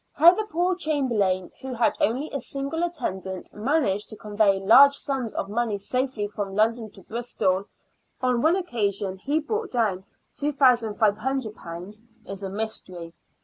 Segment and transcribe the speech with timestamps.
[0.13, 5.31] How the poor Chamberlain, who had only a single attendant, managed to convey large sums
[5.35, 7.65] of money safely from London to Bristol
[8.19, 10.03] (on one occasion he brought down
[10.35, 13.13] ;^2,5oo) is a mystery.